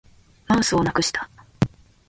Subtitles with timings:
[0.47, 1.29] マウスをなくした